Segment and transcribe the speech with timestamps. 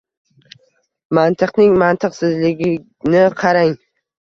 [1.17, 2.73] Mantiqning mantiqsizligini
[3.45, 3.79] qarang!